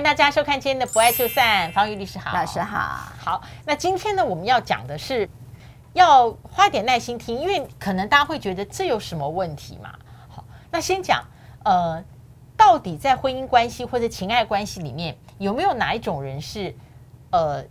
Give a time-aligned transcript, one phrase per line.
[0.00, 3.12] 迎大家收看今天的《不爱就散》，方玉律师好，老师好。
[3.18, 5.28] 好，那今天呢，我们要讲的是
[5.92, 9.92] 要花点耐心听，因为可能大家会觉得这有什么问题嘛？
[10.26, 11.22] 好，那先讲，
[11.64, 12.02] 呃，
[12.56, 16.74] 到底在婚姻关系或者情爱关系里面，有没有哪一种人是，
[17.30, 17.62] 呃，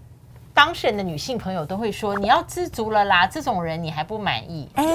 [0.54, 4.70] 当事人的女性朋友都会说你要知足了啦，这种人你还不满意？
[4.76, 4.86] 哎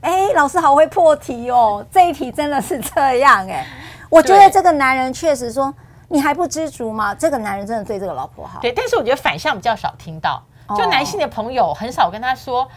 [0.00, 3.66] 哎，老师好会破题哦，这一题真的是这样哎，
[4.08, 5.74] 我觉得这个男人确实说。
[6.08, 7.14] 你还不知足吗？
[7.14, 8.60] 这个男人真的对这个老婆好。
[8.60, 10.42] 对，但是我觉得反向比较少听到，
[10.76, 12.68] 就男性的朋友很少跟他说：“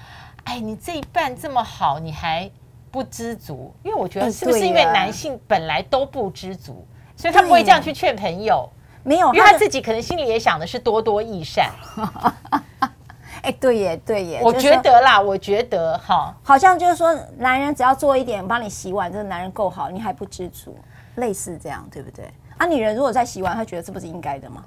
[0.45, 2.49] 哎，你这一半这么好，你还
[2.89, 6.85] 不知足？”因为我觉得是不是因为男性本来都不知足，
[7.15, 8.67] 所以他不会这样去劝朋友。
[9.03, 11.71] 没有，因为他自己可能心里也想的是多多益善。
[13.43, 20.77] 哎，对耶，对耶，我觉得啦，我觉得哈，好像就是说，男人只要做一点，帮你洗碗，这个男人够好，你还不知足，
[21.15, 22.29] 类似这样，对不对？
[22.57, 24.63] 啊，女人如果在洗碗，她觉得这不是应该的吗？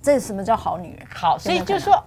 [0.00, 1.06] 这是什么叫好女人？
[1.14, 2.02] 好，所以就说，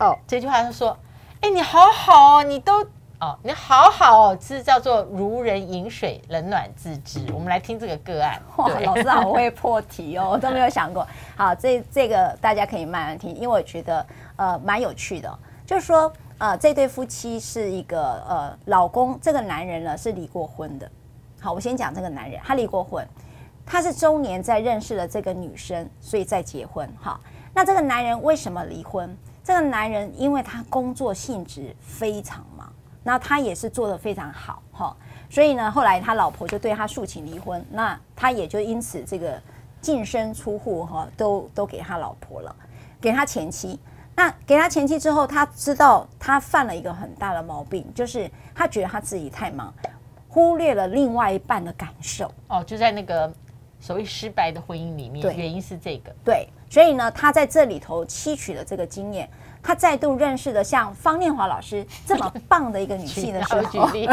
[0.00, 0.96] 哦，这句话是说，
[1.40, 2.82] 哎，你好好哦，你都
[3.20, 7.24] 哦，你好好哦，这叫做如人饮水，冷暖自知。
[7.32, 8.42] 我们来听这个个案。
[8.56, 11.06] 哇，老师好会破题哦，我都没有想过。
[11.36, 14.04] 好，这这个大家可以慢慢听，因为我觉得
[14.36, 15.38] 呃蛮有趣的。
[15.64, 20.90] 就是说，呃，这对夫妻是一个呃，老公这个男人呢是离过婚的。
[21.40, 23.06] 好，我先讲这个男人，他离过婚。
[23.66, 26.88] 他是中年在认识了这个女生，所以再结婚。
[27.00, 27.18] 哈，
[27.54, 29.16] 那这个男人为什么离婚？
[29.42, 34.96] 这个男人因为他工作性质非常忙，那他也是做得非常好，哈，
[35.28, 39.38] 所以呢，后来他老婆就对他诉请离婚，那他也就因此这个
[39.82, 42.56] 净身出户，哈，都都给他老婆了，
[43.00, 43.78] 给他前妻。
[44.16, 49.74] 那给他前妻之后，他知道他犯了一个很大的毛病，就是他觉得他自己太忙，
[50.28, 52.32] 忽略了另外一半的感受。
[52.48, 53.32] 哦，就在那个。
[53.84, 56.10] 所谓失败的婚姻里面，原因是这个。
[56.24, 59.28] 对，所以呢，他在这里头吸取了这个经验，
[59.62, 64.08] 他再度认识了像方念华老师这么 棒的一个女性的时候，举例，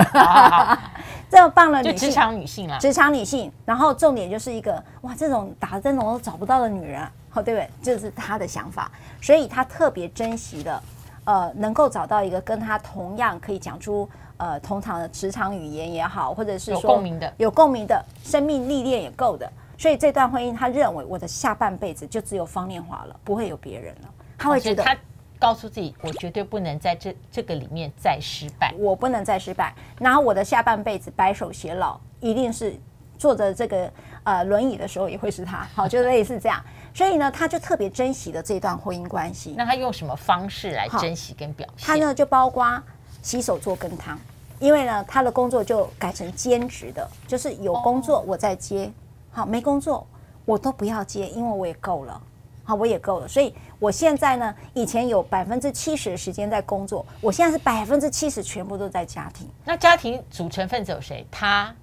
[1.32, 3.50] 这么棒的女性，职场女性啊，职场女性。
[3.66, 7.70] 然后重点就是一个哇，这种打灯笼都找不到的女人，好，对不对？
[7.82, 10.84] 这是他的想法，所以他特别珍惜的，
[11.24, 19.50] 呃，能够找到一个跟他同样可以讲出呃同场的职场语言也好，或者是说有共鸣的、有共鸣的生命历练也够的。
[19.82, 24.14] 所以这段婚姻，他认为我的下半辈子就只有方念华了，不会有别人了。
[24.38, 24.96] 他会觉得，他
[25.40, 29.74] 告诉自己，我绝对不能在这这个里面再失败，我不能再失败。
[29.98, 32.80] 然后我的下半辈子白首偕老，一定是
[33.18, 33.92] 坐着这个
[34.24, 35.68] 呃轮椅的时候也会是他。
[35.74, 36.64] 好，就类似这样。
[36.94, 39.56] 所以呢，他就特别珍惜的这段婚姻关系。
[39.58, 41.88] 那他用什么方式来珍惜跟表现？
[41.88, 42.80] 他呢就包括
[43.24, 44.16] 洗手做羹汤，
[44.60, 48.88] 因为呢他的工作就改成兼职的，就是有工作我在接。
[49.32, 50.06] 好，没工作
[50.46, 52.22] 我都不要接，因为我也够了。
[52.64, 53.28] 好，我也够了。
[53.28, 59.50] 所以我现在呢，以前有百分之七十的时间在工作，我现在是百分之七十全部都在家庭。
[59.66, 61.26] 那家庭组成分子有谁？
[61.32, 61.74] 他，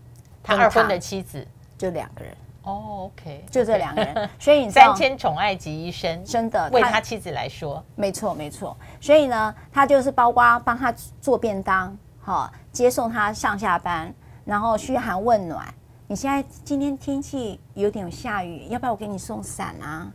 [0.42, 2.32] 他二婚的妻子就两个人。
[2.62, 4.28] 哦、oh，OK，就这两个人。
[4.38, 8.76] 所以你三千宠爱及一生，真的为他妻子来说，没错没错。
[9.00, 15.66] 所以呢，他就是包括帮他做便当，好，接送他上下班，然后嘘寒问暖。
[16.10, 20.10] 你现在今天天气有点下雨，要不要我给你送伞啊？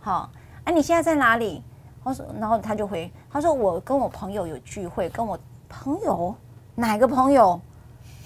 [0.00, 0.30] 好，
[0.64, 1.62] 哎，你现在在哪里？
[2.02, 5.38] 我说，然后他就回，他说我跟我朋友有聚会，跟我
[5.68, 6.34] 朋友
[6.74, 7.60] 哪个朋友？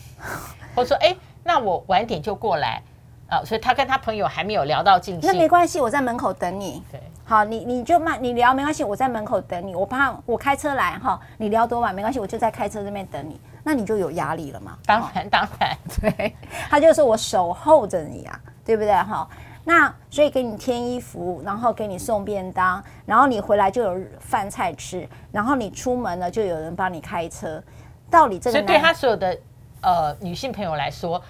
[0.76, 2.80] 我说，哎，那我晚点就过来
[3.28, 3.42] 啊。
[3.44, 6.84] 所以他跟他朋友还没有聊到尽兴，那没关系，我在门口等你。
[6.92, 9.74] 对，好，你你就慢，你聊没关系，我在门口等你。
[9.74, 13.40] 我怕我开车来哈，你聊多晚没关系，我就在开车这边等你。
[13.64, 14.78] 那你就有压力了嘛？
[14.86, 16.34] 当然，当然， 对，
[16.70, 18.92] 他就说我守候着你啊，对不对？
[18.92, 19.28] 哈，
[19.64, 27.62] 那所以给你添衣服，然后给你送便当，然后你回来就有饭菜吃，然后你出门了就有人帮你开车。
[28.10, 29.38] 到底这个，所以对他所有的
[29.82, 31.20] 呃女性朋友来说，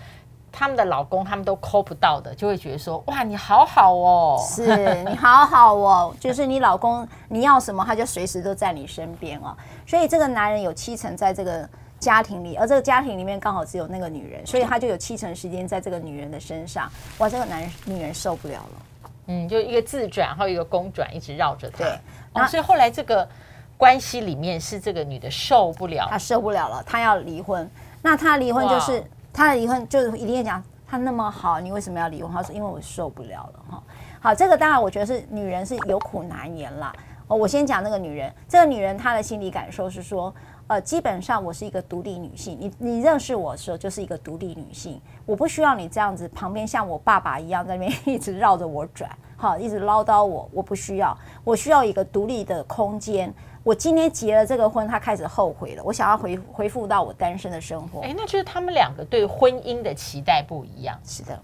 [0.52, 9.56] 他们的老公他们都抠不到的，就会觉得说哇，你好好哦，是你好好哦， 就是你老公你要什么，他就随时都在你身边哦。
[9.84, 11.68] 所以这个男人有七成在这个。
[11.98, 16.88] 家庭里，而这个家庭里面刚好只有那个女人，所以他就有七成时间在这个女人的身上。
[17.18, 21.78] 哇，这个男人女人受不了了，嗯，就一个自转，还有一个公转，一直绕着他。
[21.78, 21.98] 对，
[22.34, 23.28] 哦，所以后来这个
[23.76, 27.68] 关系里面是这个女的受不了，她受不了了，她要离婚。
[28.00, 29.02] 那她离婚就是
[29.32, 32.32] 她的离婚，就是一定要讲她那么好，你为什么要离婚？
[32.32, 33.82] 她说因为我受不了了哈。
[34.20, 36.92] 好，这个当然我觉得是女人是有苦难言啦。
[37.26, 40.32] 哦，我先讲那个女人，这个女人她的心理感受是说。
[40.68, 42.56] 呃，基本上我是一个独立女性。
[42.60, 53.32] 你你认识我的时候就是一个独立女性，我不需要你这样子旁边像我爸爸一样在那边 一直绕着我转，好，一直唠叨我，我不需要，我需要一个独立的空间。
[53.64, 58.00] 我今天结了这个婚，他开始后悔了，我想要回回复到我单身的生活。
[58.02, 60.98] 哎，那就是他们两个对婚姻的期待不一样。
[61.02, 61.38] 是的。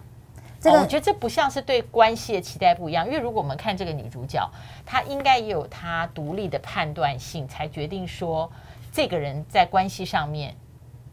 [0.60, 4.46] 这个、哦、我觉得这不像是对关系的期待不一样，因为如果我们看这个女主角，
[4.86, 8.50] 她应该也有她独立的判断性，才决定说
[8.94, 10.54] 这个人在关系上面，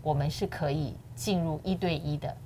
[0.04, 2.38] 我们是可以进入一对一的，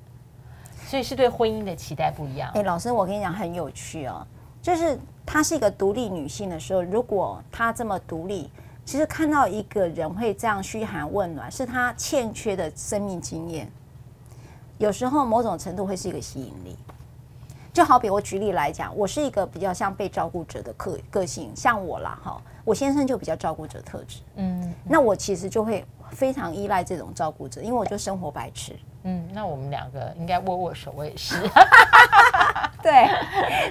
[0.87, 2.49] 所以是对婚姻的期待不一样。
[2.53, 4.25] 哎，老师，我跟你讲很有趣哦，
[4.61, 8.49] 就是她是一个独立女性的时候，如果她这么独立，
[8.85, 13.69] 其实看到一个人会这样嘘寒问暖，是她欠缺的生命经验，
[14.77, 16.77] 有时候某种程度会是一个吸引力。
[17.75, 28.73] 就好比我举例来讲，我是一个比较像被照顾者的个个性，像我啦哈，我先生就比较照顾者特质，嗯，那我其实就会非常依赖这种照顾者，因为我就生活白痴，
[29.03, 31.35] 嗯，那我们两个应该握握手，我也是，
[32.81, 33.09] 对，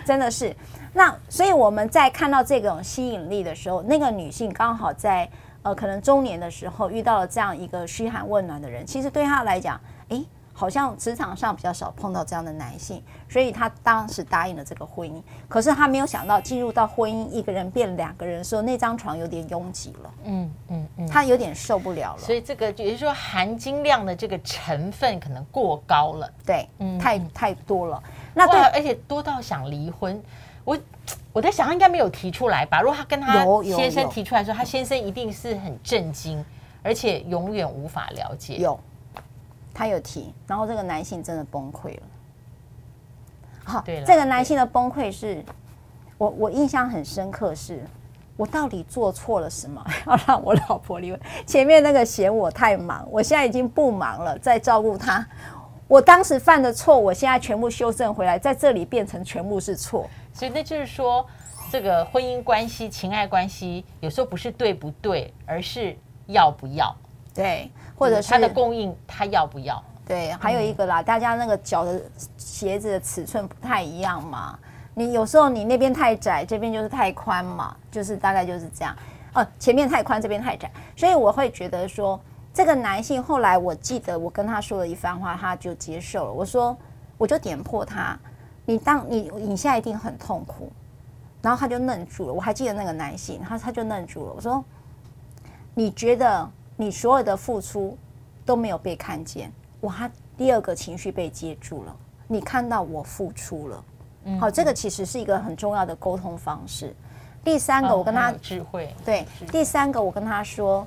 [0.05, 0.55] 真的是，
[0.93, 5.27] 那所以我们在看到这种吸引力的时候，那个女性刚好在
[5.63, 9.81] 呃可能中年的时候遇到了这样一个嘘寒问暖的人，其实对她来讲，
[10.11, 10.23] 哎。
[10.57, 15.21] 好像职场上比较少碰到这样的男性，所以他当时答应了这个婚姻。
[15.49, 20.15] 可是他没有想到，进入到婚姻，一个人变两个人的时候，那张床有点拥挤了。
[20.23, 22.19] 嗯嗯嗯，他有点受不了了。
[22.21, 26.31] 所以这个也就是说，含金量的这个成分可能过高了。
[26.47, 28.01] 对，嗯，太太多了。
[28.33, 30.23] 那对，而且多到想离婚。
[30.65, 30.79] 我
[31.33, 32.81] 我在想，他应该没有提出来吧？
[32.81, 36.43] 如果他跟他先生提出来说，他先生一定是很震惊，
[36.83, 38.57] 而且永远无法了解。
[38.59, 38.79] 有。
[39.75, 42.03] 他有提，然后这个男性真的崩溃了。
[43.65, 45.45] 好，这个男性的崩溃是
[46.17, 47.85] 我我印象很深刻是，是
[48.37, 51.21] 我到底做错了什么， 要让我老婆离婚？
[51.47, 55.27] 前面那个嫌我太忙，我现在已经不忙了，在照顾他。
[55.89, 60.09] 我当时犯的错，我现在全部修正回来，在这里变成全部是错。
[60.33, 61.27] 所以那就是说，
[61.71, 66.95] 这个婚姻关系、情爱关系，有时候不是对不对，而是要不要。
[67.35, 67.71] 对。
[67.97, 69.83] 或者是他的供应，他要不要？
[70.07, 71.99] 对，还有一个啦，大家那个脚的
[72.37, 74.59] 鞋子的尺寸不太一样嘛。
[74.93, 78.95] 你有时候你那边太窄，这边就是太宽嘛，就是大概就是这样。
[79.33, 82.21] 哦，前面太宽，这边太窄，所以我会觉得说，
[82.53, 86.33] 这个男性后来我记得我跟他说了一番话，他就接受了。
[86.33, 86.77] 我说，
[87.17, 88.15] 我就点破他，
[88.67, 90.71] 你当你你现在一定很痛苦，
[91.41, 92.33] 然后他就愣住了。
[92.35, 94.33] 我还记得那个男性，他他就愣住了。
[94.37, 94.63] 我说，
[95.73, 96.51] 你觉得？
[96.77, 97.97] 你所有的付出
[98.45, 99.95] 都没有被看见，哇！
[99.97, 101.97] 他第二个情绪被接住了。
[102.27, 103.85] 你看到我付出了，
[104.25, 106.95] 嗯，好，这个其实是一个很重要的沟通方式。
[107.45, 110.87] 第三个，我跟他智慧对，第三个我跟他说，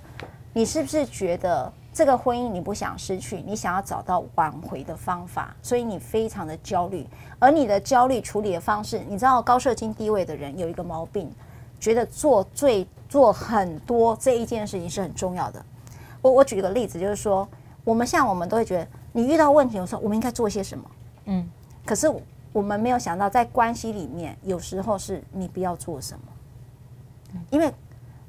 [0.51, 7.07] 你是不是觉得这个婚姻你不想失去，你想要找到挽回的方法，所以你非常的焦虑。
[7.39, 11.31] 而你的焦虑处理的方式，你知道高社经地位的人有一个毛病，
[11.79, 15.63] 觉得做最做很多这一件事情是很重要的。
[16.27, 17.47] 我我举个例子，就是说，
[17.83, 20.85] 我们像我们都会觉得，你遇到问题的时候，我们应该做些什么？
[21.25, 21.49] 嗯，
[21.85, 22.11] 可是
[22.51, 27.71] 我们没有想到，在关系里面，有时候是你不要做什么，因为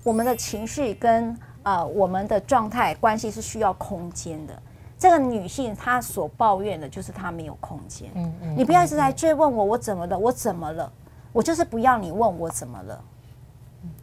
[0.05, 4.62] 我们的情绪跟呃我们的状态关系是需要空间的。
[4.99, 8.11] 这个女性她所抱怨的就是她没有空间。
[8.15, 10.19] 嗯嗯，你不要一直在追问我，我怎么了？
[10.19, 10.93] 我怎么了？
[11.33, 13.05] 我就是不要你问我怎么了，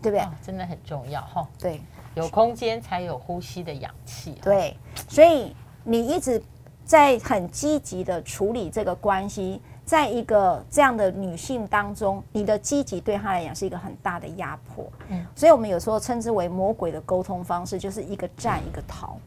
[0.01, 0.25] 对不对？
[0.41, 1.45] 真的很重要哈。
[1.59, 1.81] 对。
[2.15, 4.35] 有空间才有呼吸的氧气。
[4.41, 4.75] 对，
[5.07, 6.41] 所以你一直
[6.83, 14.85] 在很积极的处理这个关系，在一个这样的女性当中，你的积极对她来讲是一个很大的压迫。
[15.09, 19.17] 嗯，所以我们有时候称之为魔鬼的沟通方式，就是一个战一个逃。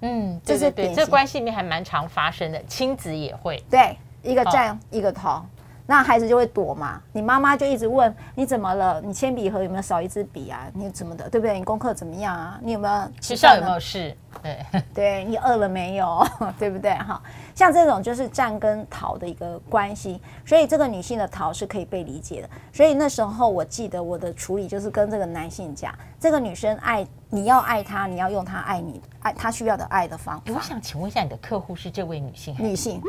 [0.00, 3.62] 嗯，对对对，这关系里面还蛮常发生的，亲子也会。
[3.70, 5.44] 对，一个战一个逃。
[5.86, 9.00] 那孩子就会躲嘛，你妈妈就一直问你怎么了？
[9.00, 10.66] 你铅笔盒有没有少一支笔啊？
[10.74, 11.56] 你怎么的，对不对？
[11.56, 12.58] 你功课怎么样啊？
[12.60, 14.16] 你有没有学校有没有事？
[14.42, 16.26] 对， 对你饿了没有？
[16.58, 16.92] 对不对？
[16.94, 17.22] 哈，
[17.54, 22.50] 像这种就是战跟逃的一个关系，所以这个女性的逃是可以被理解的。
[22.72, 30.52] 所以那时候我记得我的处理就是跟这个男性讲，这个女生爱你要爱她，你要用她爱你爱她需要的爱的方法。
[30.52, 32.56] 我想请问一下，你的客户是这位女性？
[32.58, 33.00] 女性。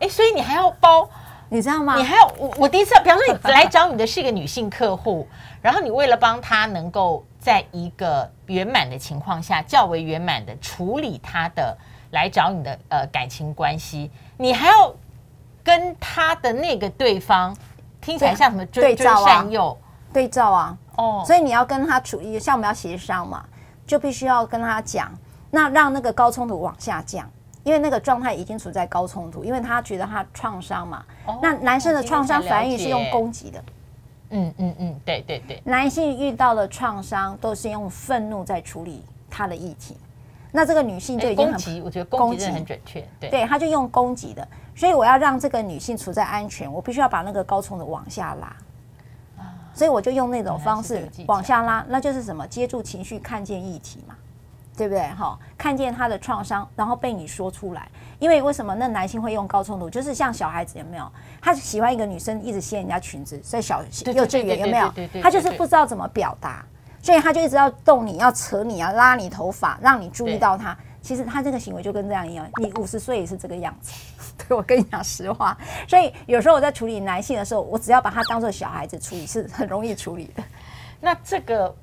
[0.00, 1.08] 哎，所以你还要包？
[1.48, 1.96] 你知道吗？
[1.96, 5.28] 你还要我我第一次，比方说你来找你的是一个女性客户，
[5.60, 11.76] 然后你为了帮她能够在一个圆满的情况下，较为圆满的处理她的
[12.10, 14.94] 来找你的呃感情关系，你还要
[15.62, 17.56] 跟她的那个对方
[18.00, 19.76] 听起来像什么追追善诱
[20.12, 20.76] 对照啊？
[20.96, 23.44] 哦，所以你要跟他处理，像我们要协商嘛，
[23.86, 25.12] 就必须要跟他讲，
[25.50, 27.28] 那让那个高冲突往下降，
[27.64, 31.04] 因为那个状态已经处在高冲突，因为他觉得他创伤嘛。
[31.26, 33.64] 哦、那男生的创伤反应是用攻击的。
[34.30, 35.60] 嗯嗯嗯，对对对。
[35.64, 39.96] 男性遇到的创伤都是用愤怒在处理他的议题，
[40.52, 43.06] 那这个女性就已经很攻击，我觉得攻击很准确。
[43.18, 48.56] 对，对，他就用攻击的，所以我要让这个女性处在安全，我必须要把那个高冲的往下拉。
[49.72, 52.46] 所以我就用那种方式往下拉，那就是什么？
[52.46, 54.14] 接住情绪，看见议题嘛，
[54.76, 55.02] 对不对？
[55.10, 57.88] 哈，看见他的创伤，然后被你说出来。
[58.18, 59.90] 因为为什么那男性会用高冲突？
[59.90, 61.10] 就是像小孩子有没有？
[61.40, 63.82] 他喜欢一个女生，一直掀人家裙子，所以小
[64.14, 64.92] 幼稚园有没有？
[65.22, 66.64] 他就是不知道怎么表达，
[67.02, 70.76] 所以他就一直要动你，要扯你，要拉你头发，让你注意到他。
[71.02, 73.92] 其实他这个行为就跟这样一样，你五十岁也是这个样子。
[74.48, 80.42] 对，我跟你讲实话，所以有时候我在处理男性的时候，我只要把他当做小孩子处理，是很容易处理的。
[81.00, 81.74] 那这个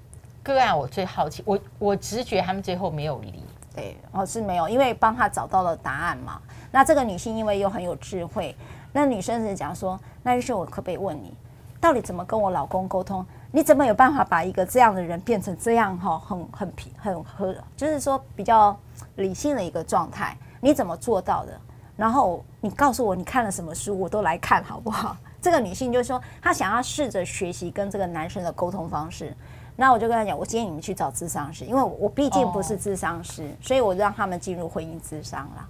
[0.43, 3.43] 个案我最好奇，我我直觉他们最后没有离，
[3.75, 6.41] 对，哦是没有，因为帮他找到了答案嘛。
[6.71, 8.55] 那这个女性因为又很有智慧，
[8.91, 11.35] 那女生是讲说，那医生我可不可以问你，
[11.79, 13.25] 到底怎么跟我老公沟通？
[13.51, 18.77] 你怎么有办法把一个这样的人变成这样哈，很很平很和，就是说比较
[19.17, 20.37] 理性的一个状态？
[20.61, 21.51] 你怎么做到的？
[21.97, 25.15] 然后你告诉我你看了什么书，我都来看好不好？
[25.41, 29.35] 这个女性就是说她想要试着学习跟这个男生的沟通方式。
[29.81, 35.67] 那我就跟他讲，我建议你们去找智商师，因为我毕竟不是智商师，所以我让他们进入婚姻智商了。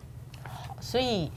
[0.81, 1.31] 所以。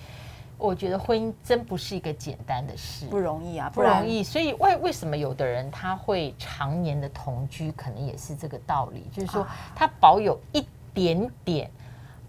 [0.57, 4.23] 我觉得婚姻真不是一个简单的事，不容易啊，不容易。
[4.23, 10.65] 所以为为什么有的人他会常年的同居，可能也是这个道理，就是说他保有一
[10.95, 11.69] 点点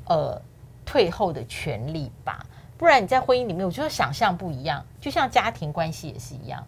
[0.07, 0.41] 呃
[0.83, 2.43] 退后的权利吧。
[2.79, 6.65] 不然你在婚姻里面，我觉得想象不一样，就像家庭关系也是一样，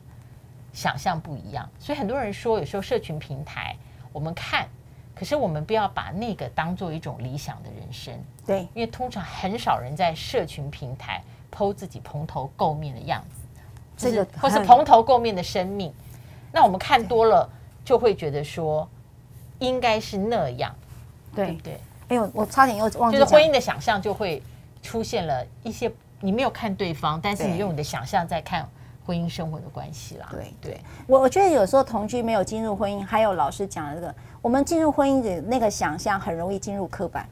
[0.77, 1.67] 想象不一样。
[1.79, 3.75] 所以很多人说，有时候社群平台
[4.13, 4.67] 我们看，
[5.15, 8.13] 可是我们不要把那个当做一种理想的人生。
[8.45, 11.21] 对，因为通常很少人在社群平台。
[11.49, 13.41] 剖自己蓬头垢面的样子，
[13.97, 15.91] 这个或是蓬头垢面的生命，
[16.51, 17.49] 那我们看多了
[17.83, 18.87] 就会觉得说
[19.57, 20.75] 应该是那样，
[21.33, 21.79] 对对，对。
[22.09, 24.43] 哎呦，我差点又忘记，就是婚姻的想象就会
[24.83, 28.69] 出现了一些，你没有看对方，但是你用你的想象在看
[29.07, 30.27] 婚姻生活的关系啦。
[30.29, 37.27] 对对，我我觉得有时候同居没有进入婚姻，还有老师讲的这个，我们进入婚姻的那个想象很容易进入刻板，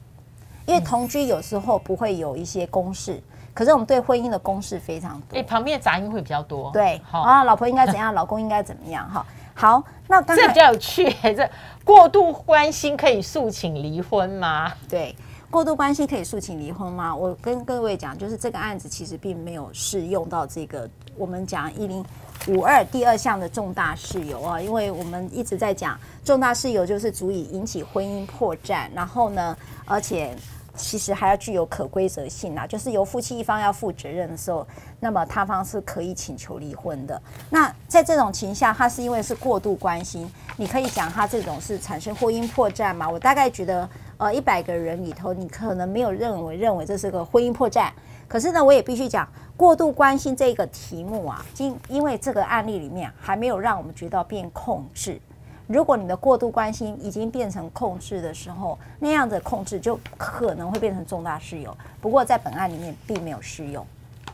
[0.65, 3.21] 因为同居有时候不会有一些公式。
[3.53, 6.69] 可是我们对婚姻的公式非常多，哎，旁边的杂音会比较多。
[6.73, 9.09] 对，好啊，老婆应该怎样， 老公应该怎么样？
[9.09, 11.49] 哈，好，那刚才这比较有趣，这
[11.85, 14.73] 过度关心可以诉请离婚吗？
[14.89, 15.15] 对，
[15.49, 17.15] 过度关心可以诉请离婚吗？
[17.15, 22.03] 我跟各位讲，就是这个案子其实并没有适用到这个我们讲一零
[22.47, 30.35] 五二第二项的重大事由啊，因为我们一直在讲重大事由就是足以引起婚姻破绽，然后呢，而且。
[30.77, 34.67] 其实还要具有可归责性啊，就是由夫妻一方要负责任的时候，
[34.99, 37.21] 那么他方是可以请求离婚的。
[37.49, 43.09] 那在这种情况下，他是因为是过度关心，你可以讲他这种是产生婚姻破绽吗？
[43.09, 47.89] 我大概觉得，呃，一百个人里头，你可能没有认为认为这是个婚姻破绽。
[48.27, 55.19] 可是呢，我也必须讲，过度关心这个题目啊，因因为这个案例里面还没有让我们觉得变控制。
[55.67, 61.75] 如果你的过度关心已经变成控制的时候，那样的控制就可能会变成重大事由。
[61.99, 63.85] 不过在本案里面并没有适用。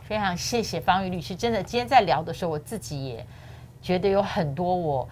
[0.04, 3.26] 非常谢谢方玉律师，真的今天在聊的时候，我自己也
[3.80, 5.08] 觉得有很多我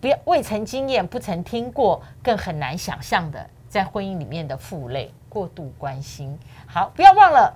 [0.00, 6.38] 不要未曾经验、不曾听过、更很难想象的在婚姻里面的负累——过度关心。
[6.66, 7.52] 好，不要忘了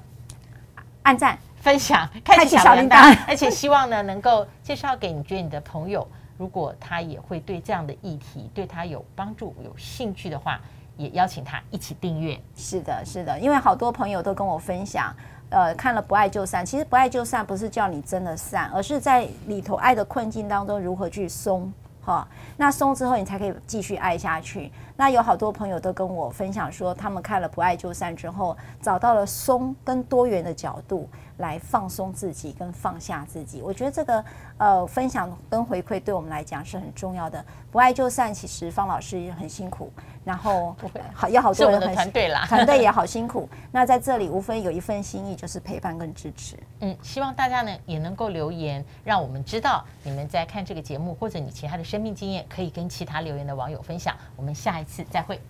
[1.05, 6.07] 按赞、分享、开启小铃铛， 而且希望呢能够介绍给你觉得你的朋友。
[6.37, 10.61] 如果他也会对这样的议题对他有帮助、有兴趣的话，
[10.97, 12.37] 也邀请他一起订阅。
[12.57, 15.15] 是的，是的，因为好多朋友都跟我分享，
[15.51, 24.73] 呃，看了《不爱就散》，其实《不爱就散》不是叫你真的散，而是在里头爱的困境当中如何去松，哈，那松之后你才可以继续爱下去。
[24.97, 31.09] 那有好多朋友都跟我分享说，他们看了《不爱就散》之后，找到了松跟多元的角度。
[31.39, 34.25] 来放松自己跟放下自己，我觉得这个
[34.57, 37.45] 呃分享跟回馈对我们来讲是很重要的。
[37.73, 39.93] 不爱就散，其实方老师也很辛苦，
[40.25, 40.77] 然后
[41.13, 43.49] 好有好多人很团队啦，团队也好辛苦。
[43.73, 46.57] 那在这里无非有一份心意，就是陪伴跟支持。
[46.79, 54.15] 嗯，希望大家呢也能够留言，让我们知道你们在看这个节目，或者你其他的生命经验，可以跟其他留言的网友分享。
[54.37, 55.41] 我们下一次再会，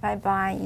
[0.00, 0.56] 拜拜。